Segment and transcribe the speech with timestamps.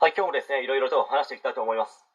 [0.00, 2.08] はい、今日もですね、いろいろと話していきたいと思います。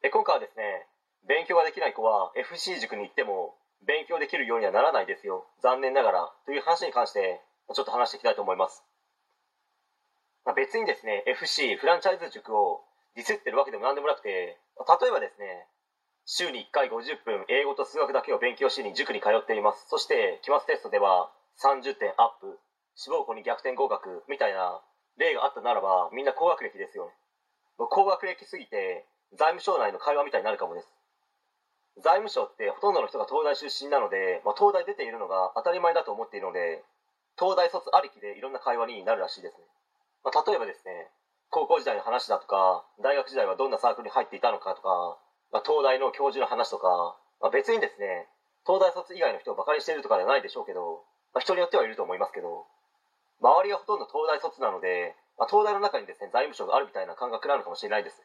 [0.00, 0.88] え今回はですね、
[1.28, 5.44] 勉強ができない子は FC 塾に行っても勉強できるようにはならないですよ。
[5.60, 6.32] 残念ながら。
[6.46, 7.44] という話に関して、
[7.76, 8.82] ちょっと話していきたいと思います。
[10.46, 12.80] まあ、別にですね、FC、フランチャイズ塾を
[13.16, 15.68] ディスってるわけでも何でもなくて、例えばですね、
[16.24, 19.92] 週に1回50分英語と数学だけを勉強しに塾に通っています。
[19.92, 21.28] そして、期末テストでは
[21.60, 22.58] 30点アップ、
[22.96, 24.80] 志望校に逆転合格みたいな
[25.18, 27.12] 例があったならば、みんな高学歴ですよね。
[27.76, 29.04] 高学歴すぎて、
[29.34, 30.88] 財務省内の会話みたいになるかもです。
[31.98, 36.82] 財務省ってほとんどの人が東大出身なので、まあ、東大出ているのが当たり前だと思っているので、
[37.38, 39.64] 東大卒ありきでいろんな会話になるらしいですね。
[40.24, 41.10] まあ、例えばですね、
[41.50, 45.18] 高校時代の話だとか、大学時代はどんなサークルに入っていたのかとか、
[45.52, 48.28] まあ、東大の教授の話とか、まあ、別にですね、
[48.66, 52.66] 東大卒以外の人をバカにしているとかではないでしょうけど、まあ、人によってはいると思いますけど、
[53.40, 58.22] 周りがほとんど東大卒なので、まあ、東大の中にですね、財務省があるみたいな感覚なのかもしれないです。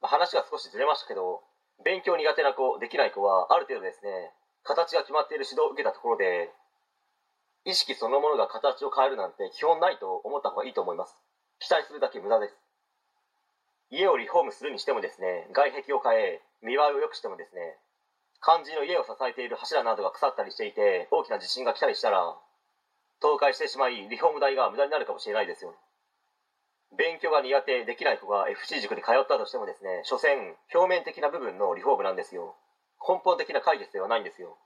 [0.00, 1.42] まあ、話が少しずれましたけど、
[1.84, 6.50] 勉強苦手な子、できない子は、ある程度ですね、形が決まっている指導を受けたところで、
[7.64, 11.16] 意識そのものが形を変えるなんて基本ないと思った方がいいと思います。
[11.60, 12.54] 期待するだけ無駄です。
[13.90, 17.78] 家をリフォームするにしてもですね、外壁を変え、見栄えを良くしてもですね、
[18.42, 22.36] 肝心の家を支えている柱などが腐ったりしていて、大きな地震が来たりしたら、
[23.20, 25.76] 倒壊してしまい、リフォーム代が無駄になるかもしれないですよね。
[26.96, 32.54] 勉強が苦手できない子が FC 塾に通ったとしてもですね、所詮、表面的な部分のリフォームなんですよ。
[33.06, 34.56] 根本的な解決ではないんですよ。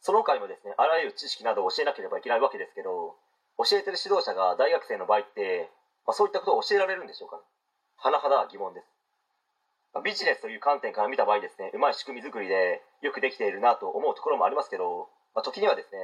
[0.00, 3.16] その他にもですね、あらゆる知識などを教えなければいけないわけですけど、
[3.58, 5.70] 教えてる指導者が大学生の場合って、
[6.06, 7.42] まあ、そういったことを教えられるんでしょうか、ね、
[8.02, 8.86] 甚だ疑問です。
[10.02, 15.98] ビジネスという観点から見た場合ですね、うまい仕組み作りでよくできているなと思うところもありますけど、まあ、時にはですね、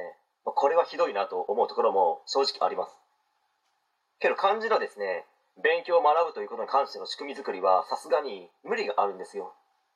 [0.61, 2.93] これはひどいなと思うところも正直あります。
[4.19, 5.25] けど漢字のですね、
[5.57, 9.55] 勉強を学ぶということに関しての仕組み作りはさすがに無理があるんですよ。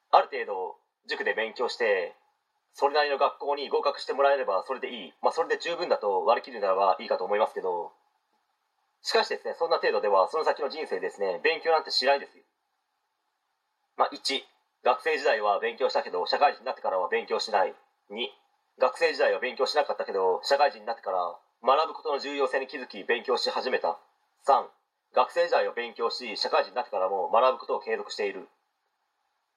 [0.09, 0.73] ある程度
[1.07, 2.15] 塾で勉強して、
[2.73, 5.13] それなりの学校に合格してもらえればそれでいい。
[5.21, 7.93] まあそれで十分だと割り切るならばいいかと思いますけど、
[9.03, 12.43] しかしですね、そんな程度ではその先の人生ですね、勉強なんてしないですよ。
[13.97, 14.41] まあ1、
[14.83, 17.75] 学生時代は勉強したけど社会人になってからは勉強しない。
[18.09, 18.29] 2、
[18.79, 23.97] 学生時代は勉強しなかったけど社会人になってから学ぶことの重要性に気づき勉強し始めた。
[24.45, 24.65] 3、
[25.15, 28.47] 学生時代を勉強し社会人になってからも学ぶことを継続している。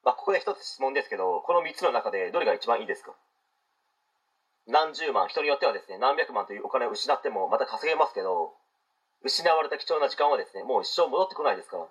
[0.05, 3.11] まあ、ここで一つ質問ですけど、この3つの中でどれが一番いいですか？
[4.65, 8.53] 何十万、人によってはですね、何百万というお金を失ってもまた稼げますけど、
[9.21, 11.87] 失われた貴重な時間はですね、もう一生戻ってこないですから。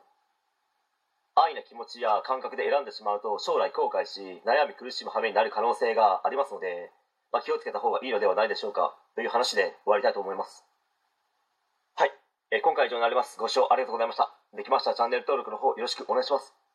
[1.34, 6.90] 愛な気持ちや感覚で選んでしまうと将来後悔し、悩み苦しむ羽目になる可能性がありますので、
[7.32, 10.64] まあ、気をつけた方がいいのではないでしょうか、という話で終わりたいと思います。
[11.94, 12.12] はい。
[12.50, 13.38] えー、今回以上になります。
[13.38, 14.32] ご視聴ありがとうございました。
[14.56, 16.67] できましたらチャンネル登録の方よろしくお願いします。